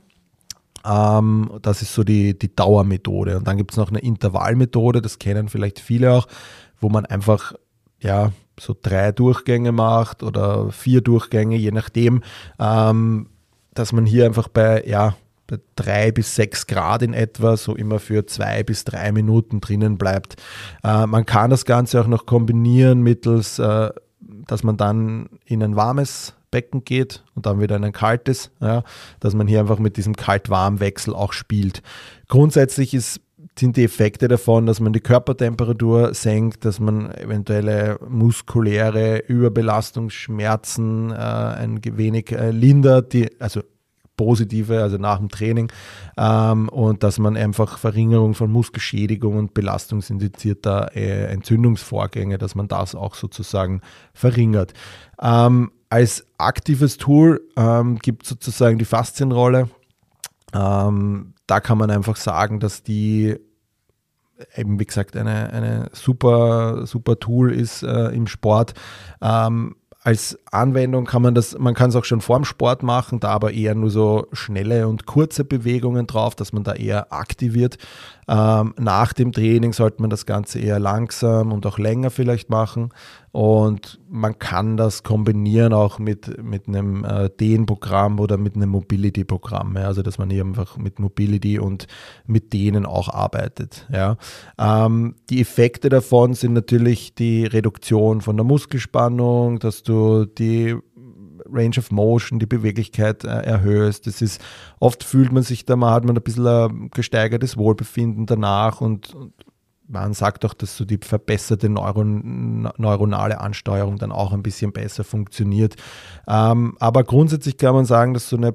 [0.85, 3.39] Ähm, das ist so die, die Dauermethode.
[3.39, 6.27] Und dann gibt es noch eine Intervallmethode, das kennen vielleicht viele auch,
[6.81, 7.55] wo man einfach
[8.01, 12.23] ja, so drei Durchgänge macht oder vier Durchgänge, je nachdem,
[12.59, 13.29] ähm,
[13.75, 17.99] dass man hier einfach bei ja, bei drei bis sechs Grad in etwa, so immer
[17.99, 20.37] für zwei bis drei Minuten drinnen bleibt.
[20.85, 25.75] Äh, man kann das Ganze auch noch kombinieren mittels, äh, dass man dann in ein
[25.75, 28.83] warmes Becken geht und dann wieder in ein kaltes, ja,
[29.21, 31.83] dass man hier einfach mit diesem Kalt-Warm-Wechsel auch spielt.
[32.29, 33.21] Grundsätzlich ist
[33.59, 41.15] sind die Effekte davon, dass man die Körpertemperatur senkt, dass man eventuelle muskuläre Überbelastungsschmerzen äh,
[41.15, 43.63] ein wenig äh, lindert, die, also
[44.17, 45.73] positive, also nach dem Training,
[46.17, 52.95] ähm, und dass man einfach Verringerung von Muskelschädigung und belastungsinduzierter äh, Entzündungsvorgänge, dass man das
[52.95, 53.81] auch sozusagen
[54.13, 54.75] verringert.
[55.21, 59.69] Ähm, als aktives Tool ähm, gibt sozusagen die Faszienrolle.
[60.55, 63.37] Ähm, da kann man einfach sagen, dass die
[64.55, 68.75] eben wie gesagt eine, eine super, super Tool ist äh, im Sport.
[69.21, 73.31] Ähm, als Anwendung kann man das, man kann es auch schon vorm Sport machen, da
[73.31, 77.79] aber eher nur so schnelle und kurze Bewegungen drauf, dass man da eher aktiviert.
[78.29, 82.91] Ähm, nach dem Training sollte man das Ganze eher langsam und auch länger vielleicht machen.
[83.33, 89.77] Und man kann das kombinieren auch mit, mit einem äh, Dehnprogramm oder mit einem Mobility-Programm.
[89.77, 89.85] Ja?
[89.85, 91.87] Also dass man hier einfach mit Mobility und
[92.27, 93.87] mit Dehnen auch arbeitet.
[93.93, 94.17] Ja?
[94.59, 100.77] Ähm, die Effekte davon sind natürlich die Reduktion von der Muskelspannung, dass du die
[101.53, 104.07] Range of Motion, die Beweglichkeit äh, erhöhst.
[104.07, 104.41] Das ist,
[104.81, 109.15] oft fühlt man sich da, man hat man ein bisschen ein gesteigertes Wohlbefinden danach und,
[109.15, 109.33] und
[109.89, 115.03] man sagt auch, dass so die verbesserte Neuron neuronale Ansteuerung dann auch ein bisschen besser
[115.03, 115.77] funktioniert.
[116.27, 118.55] Ähm, aber grundsätzlich kann man sagen, dass so eine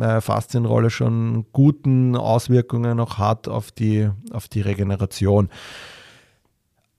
[0.00, 5.48] äh, Faszienrolle schon guten Auswirkungen noch hat auf die, auf die Regeneration.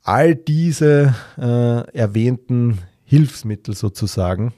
[0.01, 4.53] All diese äh, erwähnten Hilfsmittel sozusagen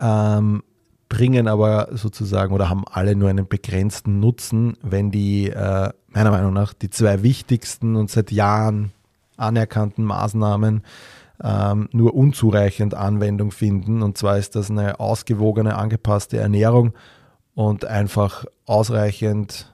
[0.00, 0.62] ähm,
[1.08, 6.52] bringen aber sozusagen oder haben alle nur einen begrenzten Nutzen, wenn die äh, meiner Meinung
[6.52, 8.92] nach die zwei wichtigsten und seit Jahren
[9.36, 10.82] anerkannten Maßnahmen
[11.42, 14.02] ähm, nur unzureichend Anwendung finden.
[14.02, 16.92] Und zwar ist das eine ausgewogene, angepasste Ernährung
[17.54, 19.72] und einfach ausreichend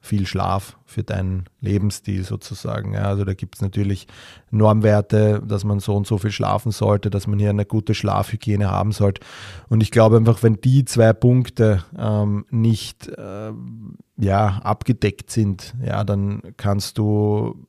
[0.00, 2.94] viel Schlaf für deinen Lebensstil sozusagen.
[2.94, 4.06] Ja, also da gibt es natürlich
[4.52, 8.70] Normwerte, dass man so und so viel schlafen sollte, dass man hier eine gute Schlafhygiene
[8.70, 9.22] haben sollte.
[9.68, 13.52] Und ich glaube einfach, wenn die zwei Punkte ähm, nicht äh,
[14.16, 17.66] ja, abgedeckt sind, ja, dann kannst du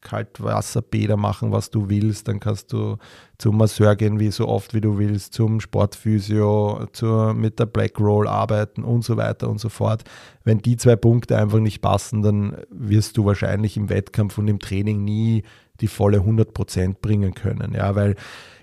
[0.00, 2.28] Kaltwasserbäder machen, was du willst.
[2.28, 2.96] Dann kannst du
[3.38, 7.98] zum Masseur gehen, wie so oft wie du willst, zum Sportphysio, zur, mit der Black
[7.98, 10.04] Roll arbeiten und so weiter und so fort.
[10.44, 14.58] Wenn die zwei Punkte einfach nicht passen, dann wirst du wahrscheinlich im Wettkampf und im
[14.58, 15.42] Training nie
[15.80, 17.74] die volle 100% bringen können.
[17.74, 18.16] Ja, weil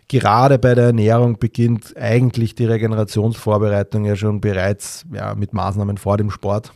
[0.08, 6.18] gerade bei der Ernährung beginnt eigentlich die Regenerationsvorbereitung ja schon bereits ja, mit Maßnahmen vor
[6.18, 6.72] dem Sport.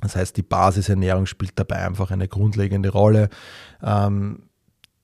[0.00, 3.28] Das heißt, die Basisernährung spielt dabei einfach eine grundlegende Rolle.
[3.82, 4.45] Ähm,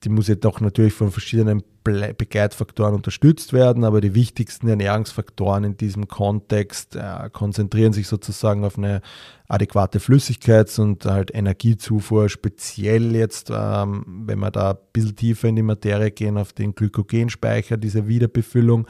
[0.04, 5.76] die muss jetzt auch natürlich von verschiedenen Begleitfaktoren unterstützt werden, aber die wichtigsten Ernährungsfaktoren in
[5.76, 9.00] diesem Kontext äh, konzentrieren sich sozusagen auf eine
[9.48, 15.56] adäquate Flüssigkeits- und halt Energiezufuhr, speziell jetzt, ähm, wenn wir da ein bisschen tiefer in
[15.56, 18.86] die Materie gehen, auf den Glykogenspeicher, diese Wiederbefüllung,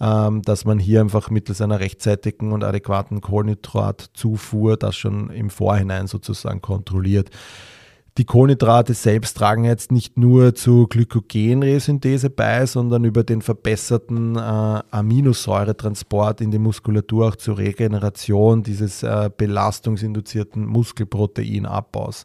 [0.00, 6.06] ähm, dass man hier einfach mittels einer rechtzeitigen und adäquaten Kohlenhydratzufuhr das schon im Vorhinein
[6.06, 7.30] sozusagen kontrolliert.
[8.18, 14.40] Die Kohlenhydrate selbst tragen jetzt nicht nur zur Glykogenresynthese bei, sondern über den verbesserten äh,
[14.90, 22.24] Aminosäuretransport in die Muskulatur auch zur Regeneration dieses äh, belastungsinduzierten Muskelproteinabbaus.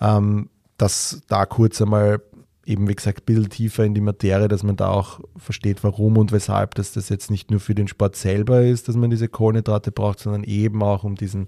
[0.00, 2.22] Ähm, das da kurz einmal
[2.68, 6.18] eben, wie gesagt, ein bisschen tiefer in die Materie, dass man da auch versteht, warum
[6.18, 9.28] und weshalb, dass das jetzt nicht nur für den Sport selber ist, dass man diese
[9.28, 11.46] Kohlenhydrate braucht, sondern eben auch um diesen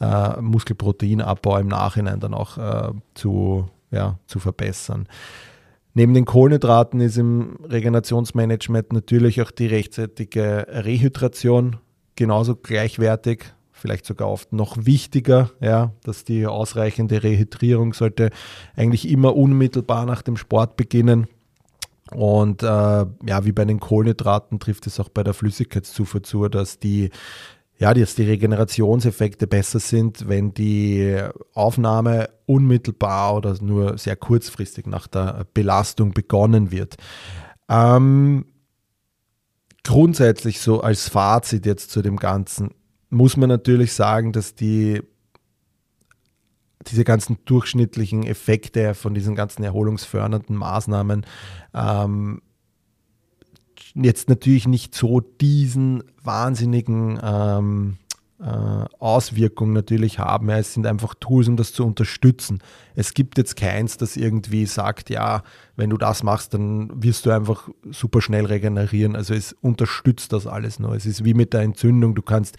[0.00, 5.08] äh, Muskelproteinabbau im Nachhinein dann auch äh, zu, ja, zu verbessern.
[5.94, 11.76] Neben den Kohlenhydraten ist im Regenerationsmanagement natürlich auch die rechtzeitige Rehydration
[12.14, 13.46] genauso gleichwertig
[13.80, 18.30] vielleicht sogar oft noch wichtiger, ja, dass die ausreichende Rehydrierung sollte
[18.76, 21.26] eigentlich immer unmittelbar nach dem Sport beginnen.
[22.12, 26.78] Und äh, ja, wie bei den Kohlenhydraten trifft es auch bei der Flüssigkeitszufuhr zu, dass
[26.78, 27.10] die
[27.78, 31.18] ja, dass die Regenerationseffekte besser sind, wenn die
[31.54, 36.96] Aufnahme unmittelbar oder nur sehr kurzfristig nach der Belastung begonnen wird.
[37.70, 38.44] Ähm,
[39.82, 42.74] grundsätzlich so als Fazit jetzt zu dem Ganzen
[43.10, 45.02] muss man natürlich sagen, dass die
[46.86, 51.26] diese ganzen durchschnittlichen Effekte von diesen ganzen erholungsfördernden Maßnahmen
[51.74, 52.40] ähm,
[53.94, 57.98] jetzt natürlich nicht so diesen wahnsinnigen ähm,
[58.40, 60.48] äh, Auswirkungen natürlich haben.
[60.48, 62.60] Es sind einfach Tools, um das zu unterstützen.
[62.94, 65.42] Es gibt jetzt keins, das irgendwie sagt, ja,
[65.76, 69.16] wenn du das machst, dann wirst du einfach super schnell regenerieren.
[69.16, 70.94] Also es unterstützt das alles nur.
[70.94, 72.14] Es ist wie mit der Entzündung.
[72.14, 72.56] Du kannst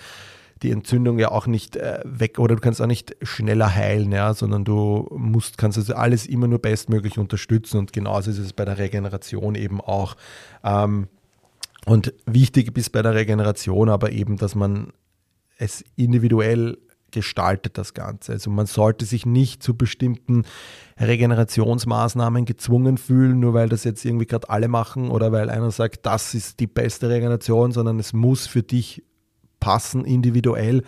[0.62, 4.34] die Entzündung ja auch nicht äh, weg oder du kannst auch nicht schneller heilen, ja,
[4.34, 8.66] sondern du musst, kannst also alles immer nur bestmöglich unterstützen und genauso ist es bei
[8.66, 10.16] der Regeneration eben auch.
[10.64, 11.08] Ähm,
[11.86, 14.94] und wichtig ist bei der Regeneration aber eben, dass man
[15.58, 16.78] es individuell
[17.12, 18.32] gestaltet, das Ganze.
[18.34, 20.44] Also man sollte sich nicht zu bestimmten
[21.00, 26.06] Regenerationsmaßnahmen gezwungen fühlen, nur weil das jetzt irgendwie gerade alle machen oder weil einer sagt,
[26.06, 29.04] das ist die beste Regeneration, sondern es muss für dich
[29.62, 30.84] passen individuell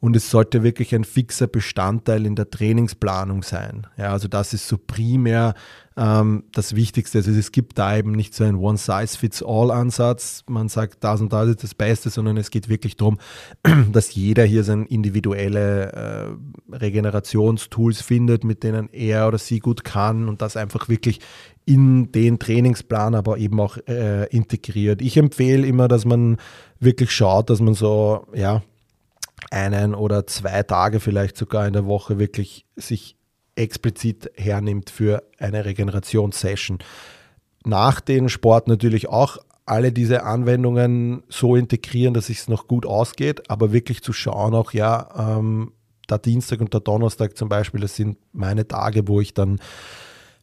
[0.00, 3.86] und es sollte wirklich ein fixer Bestandteil in der Trainingsplanung sein.
[3.96, 5.54] Ja, also das ist so primär
[5.96, 7.18] ähm, das Wichtigste.
[7.18, 10.44] Also es gibt da eben nicht so einen One-Size-Fits-All-Ansatz.
[10.48, 13.18] Man sagt, das und das ist das Beste, sondern es geht wirklich darum,
[13.92, 20.28] dass jeder hier seine individuelle äh, Regenerationstools findet, mit denen er oder sie gut kann
[20.28, 21.20] und das einfach wirklich
[21.66, 25.02] in den Trainingsplan aber eben auch äh, integriert.
[25.02, 26.38] Ich empfehle immer, dass man
[26.78, 28.62] wirklich schaut, dass man so, ja,
[29.50, 33.16] einen oder zwei Tage vielleicht sogar in der Woche wirklich sich
[33.56, 36.78] explizit hernimmt für eine Regenerationssession.
[37.64, 43.50] Nach dem Sport natürlich auch alle diese Anwendungen so integrieren, dass es noch gut ausgeht,
[43.50, 45.72] aber wirklich zu schauen auch, ja, ähm,
[46.08, 49.58] der Dienstag und der Donnerstag zum Beispiel, das sind meine Tage, wo ich dann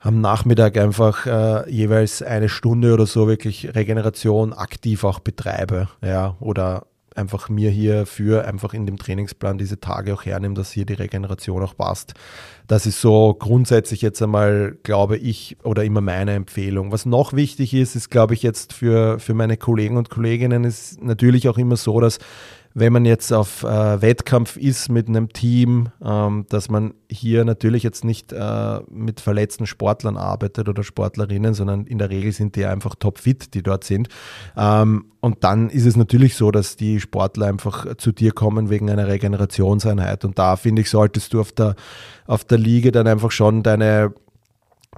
[0.04, 6.36] am Nachmittag einfach äh, jeweils eine Stunde oder so wirklich Regeneration aktiv auch betreibe, ja,
[6.42, 6.86] oder
[7.16, 10.94] einfach mir hier für einfach in dem Trainingsplan diese Tage auch hernehmen, dass hier die
[10.94, 12.16] Regeneration auch passt.
[12.68, 16.92] Das ist so grundsätzlich jetzt einmal, glaube ich, oder immer meine Empfehlung.
[16.92, 21.02] Was noch wichtig ist, ist, glaube ich, jetzt für, für meine Kollegen und Kolleginnen ist
[21.02, 22.20] natürlich auch immer so, dass
[22.76, 27.84] wenn man jetzt auf äh, Wettkampf ist mit einem Team, ähm, dass man hier natürlich
[27.84, 32.66] jetzt nicht äh, mit verletzten Sportlern arbeitet oder Sportlerinnen, sondern in der Regel sind die
[32.66, 34.08] einfach topfit, die dort sind.
[34.58, 38.90] Ähm, und dann ist es natürlich so, dass die Sportler einfach zu dir kommen wegen
[38.90, 40.26] einer Regenerationseinheit.
[40.26, 41.76] Und da finde ich, solltest du auf der,
[42.26, 44.14] auf der Liege dann einfach schon deine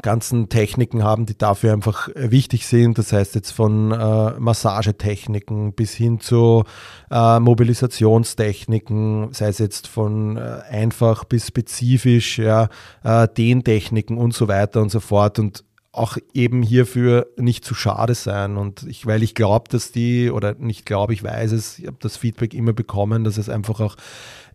[0.02, 2.98] ganzen Techniken haben, die dafür einfach äh, wichtig sind.
[2.98, 6.64] Das heißt jetzt von äh, Massagetechniken bis hin zu
[7.12, 12.70] äh, Mobilisationstechniken, sei es jetzt von äh, einfach bis spezifisch, ja,
[13.04, 15.40] äh, Dehntechniken und so weiter und so fort.
[15.40, 15.64] Und
[15.96, 18.58] auch eben hierfür nicht zu schade sein.
[18.58, 21.98] Und ich, weil ich glaube, dass die, oder nicht glaube, ich weiß es, ich habe
[22.02, 23.96] das Feedback immer bekommen, dass es einfach auch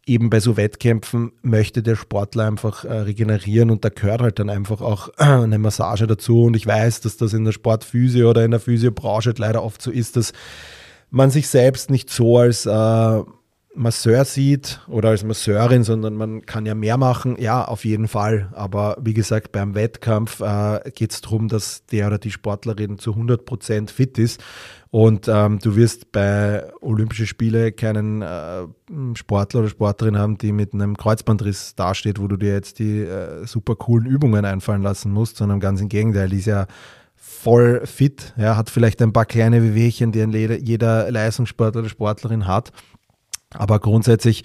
[0.06, 4.50] eben bei so Wettkämpfen möchte der Sportler einfach äh, regenerieren und da gehört halt dann
[4.50, 6.44] einfach auch äh, eine Massage dazu.
[6.44, 9.90] Und ich weiß, dass das in der Sportphysio oder in der Physiobranche leider oft so
[9.90, 10.32] ist, dass
[11.10, 13.22] man sich selbst nicht so als äh,
[13.74, 17.36] Masseur sieht oder als Masseurin, sondern man kann ja mehr machen.
[17.38, 18.48] Ja, auf jeden Fall.
[18.52, 23.12] Aber wie gesagt, beim Wettkampf äh, geht es darum, dass der oder die Sportlerin zu
[23.12, 24.42] 100 Prozent fit ist.
[24.90, 28.66] Und ähm, du wirst bei Olympischen Spielen keinen äh,
[29.14, 33.46] Sportler oder Sportlerin haben, die mit einem Kreuzbandriss dasteht, wo du dir jetzt die äh,
[33.46, 36.66] super coolen Übungen einfallen lassen musst, sondern ganz im Gegenteil, die ist ja
[37.14, 42.46] voll fit, ja, hat vielleicht ein paar kleine Wehwehchen, die ein jeder Leistungssportler oder Sportlerin
[42.48, 42.72] hat.
[43.54, 44.44] Aber grundsätzlich,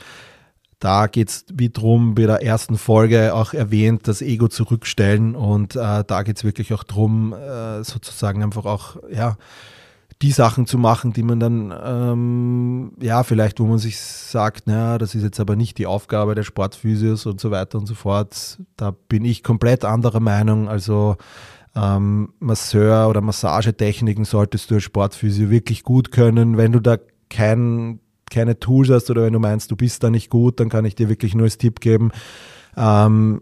[0.80, 5.36] da geht es wie drum, bei der ersten Folge auch erwähnt, das Ego zurückstellen.
[5.36, 9.38] Und äh, da geht es wirklich auch drum, äh, sozusagen einfach auch, ja,
[10.22, 14.98] die Sachen zu machen, die man dann, ähm, ja, vielleicht, wo man sich sagt, naja,
[14.98, 18.60] das ist jetzt aber nicht die Aufgabe der Sportphysios und so weiter und so fort.
[18.78, 20.70] Da bin ich komplett anderer Meinung.
[20.70, 21.18] Also
[21.76, 26.56] ähm, Masseur oder Massagetechniken solltest du als Sportphysio wirklich gut können.
[26.56, 26.98] Wenn du da
[27.30, 28.00] kein,
[28.30, 30.96] keine Tools hast oder wenn du meinst, du bist da nicht gut, dann kann ich
[30.96, 32.12] dir wirklich nur als Tipp geben,
[32.78, 33.42] ähm,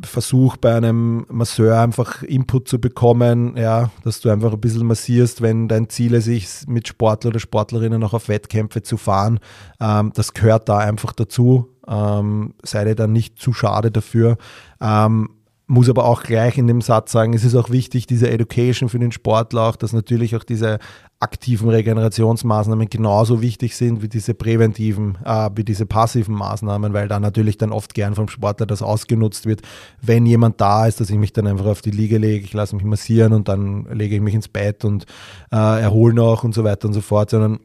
[0.00, 5.42] Versuch bei einem Masseur einfach Input zu bekommen, ja, dass du einfach ein bisschen massierst,
[5.42, 9.38] wenn dein Ziel ist, mit Sportler oder Sportlerinnen auch auf Wettkämpfe zu fahren.
[9.80, 11.68] Ähm, das gehört da einfach dazu.
[11.86, 14.38] Ähm, sei dir dann nicht zu schade dafür.
[14.80, 15.28] Ähm,
[15.72, 18.98] muss aber auch gleich in dem Satz sagen, es ist auch wichtig, diese Education für
[18.98, 20.78] den Sportler auch, dass natürlich auch diese
[21.18, 27.18] aktiven Regenerationsmaßnahmen genauso wichtig sind wie diese präventiven, äh, wie diese passiven Maßnahmen, weil da
[27.18, 29.62] natürlich dann oft gern vom Sportler das ausgenutzt wird,
[30.02, 32.76] wenn jemand da ist, dass ich mich dann einfach auf die Liege lege, ich lasse
[32.76, 35.06] mich massieren und dann lege ich mich ins Bett und
[35.50, 37.60] äh, erhole noch und so weiter und so fort, sondern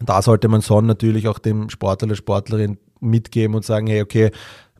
[0.00, 4.30] da sollte man schon natürlich auch dem Sportler oder Sportlerin mitgeben und sagen, hey, okay,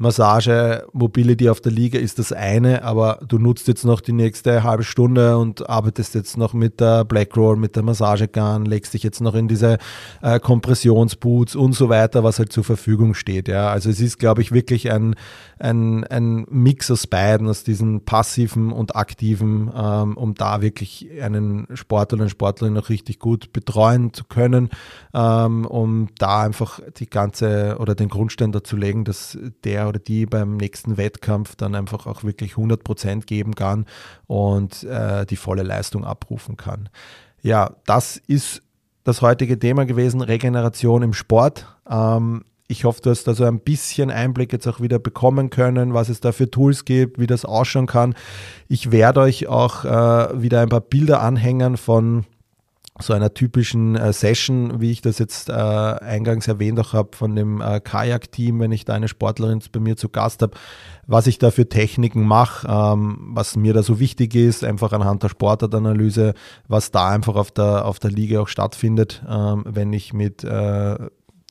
[0.02, 4.64] Massage, Mobility auf der Liga ist das eine, aber du nutzt jetzt noch die nächste
[4.64, 9.04] halbe Stunde und arbeitest jetzt noch mit der Black Roll, mit der Massagegun, legst dich
[9.04, 9.78] jetzt noch in diese
[10.20, 13.46] äh, Kompressionsboots und so weiter, was halt zur Verfügung steht.
[13.46, 13.70] Ja.
[13.70, 15.14] Also es ist, glaube ich, wirklich ein,
[15.60, 21.68] ein, ein Mix aus beiden, aus diesen passiven und aktiven, ähm, um da wirklich einen
[21.74, 24.68] Sportler eine Sportlerin noch richtig gut betreuen zu können,
[25.14, 30.24] ähm, um da einfach die ganze oder den Grundstein dazu legen, dass der oder die
[30.24, 33.84] beim nächsten Wettkampf dann einfach auch wirklich 100 Prozent geben kann
[34.26, 36.88] und äh, die volle Leistung abrufen kann.
[37.42, 38.62] Ja, das ist
[39.04, 41.66] das heutige Thema gewesen, Regeneration im Sport.
[41.88, 45.92] Ähm, ich hoffe, du hast da so ein bisschen Einblick jetzt auch wieder bekommen können,
[45.92, 48.14] was es da für Tools gibt, wie das ausschauen kann.
[48.68, 52.24] Ich werde euch auch äh, wieder ein paar Bilder anhängen von
[53.02, 57.34] so einer typischen äh, Session, wie ich das jetzt äh, eingangs erwähnt auch habe, von
[57.34, 60.56] dem äh, Kajak-Team, wenn ich da eine Sportlerin bei mir zu Gast habe,
[61.06, 65.22] was ich da für Techniken mache, ähm, was mir da so wichtig ist, einfach anhand
[65.22, 66.34] der Sportartanalyse,
[66.68, 70.96] was da einfach auf der, auf der Liga auch stattfindet, ähm, wenn ich mit äh,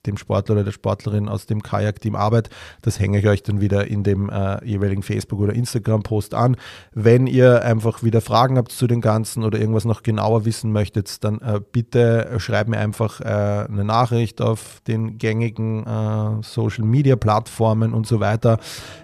[0.06, 2.49] dem Sportler oder der Sportlerin aus dem Kajak-Team Arbeit.
[2.82, 6.58] Das hänge ich euch dann wieder in dem äh, jeweiligen Facebook- oder Instagram-Post an.
[6.93, 11.24] Wenn ihr einfach wieder Fragen habt zu den Ganzen oder irgendwas noch genauer wissen möchtet,
[11.24, 18.08] dann äh, bitte schreibt mir einfach äh, eine Nachricht auf den gängigen äh, Social-Media-Plattformen und
[18.08, 18.60] so weiter.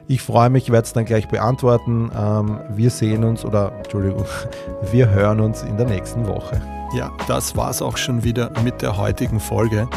[0.08, 2.12] Ich freue mich, werde es dann gleich beantworten.
[2.16, 4.26] Ähm, wir sehen uns oder, Entschuldigung,
[4.92, 6.62] wir hören uns in der nächsten Woche.
[6.96, 9.90] Ja, das war es auch schon wieder mit der heutigen Folge.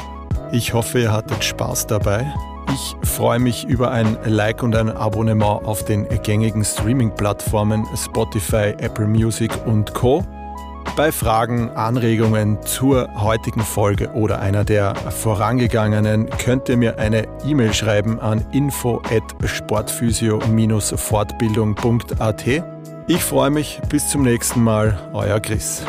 [0.52, 2.26] Ich hoffe, ihr hattet Spaß dabei.
[2.72, 9.06] Ich freue mich über ein Like und ein Abonnement auf den gängigen Streaming-Plattformen Spotify, Apple
[9.06, 10.24] Music und Co.
[10.96, 17.72] Bei Fragen, Anregungen zur heutigen Folge oder einer der vorangegangenen könnt ihr mir eine E-Mail
[17.72, 22.44] schreiben an info at sportphysio-fortbildung.at.
[23.06, 25.84] Ich freue mich, bis zum nächsten Mal, euer Chris.